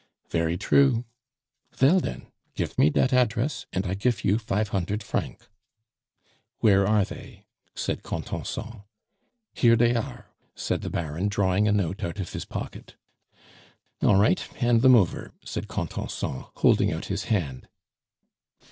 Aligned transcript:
"Very 0.31 0.57
true." 0.57 1.05
"Vell 1.75 1.99
den, 1.99 2.25
gif 2.55 2.75
me 2.75 2.89
dat 2.89 3.13
address, 3.13 3.67
and 3.71 3.85
I 3.85 3.93
gif 3.93 4.25
you 4.25 4.39
fife 4.39 4.69
hundert 4.69 5.03
franc." 5.03 5.47
"Where 6.57 6.87
are 6.87 7.05
they?" 7.05 7.45
said 7.75 8.01
Contenson. 8.01 8.81
"Here 9.53 9.75
dey 9.75 9.93
are," 9.95 10.25
said 10.55 10.81
the 10.81 10.89
Baron, 10.89 11.27
drawing 11.27 11.67
a 11.67 11.71
note 11.71 12.03
out 12.03 12.19
of 12.19 12.33
his 12.33 12.45
pocket. 12.45 12.95
"All 14.01 14.15
right, 14.15 14.39
hand 14.39 14.81
them 14.81 14.95
over," 14.95 15.33
said 15.45 15.67
Contenson, 15.67 16.45
holding 16.55 16.91
out 16.91 17.05
his 17.05 17.25
hand. 17.25 17.67